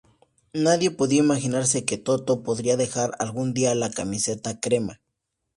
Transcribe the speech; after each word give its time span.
Nadie 0.55 0.89
podía 0.89 1.19
imaginarse 1.19 1.85
que 1.85 1.99
"Toto" 1.99 2.41
podría 2.41 2.75
dejar 2.75 3.11
algún 3.19 3.53
día 3.53 3.75
la 3.75 3.91
camiseta 3.91 4.59
crema. 4.59 4.99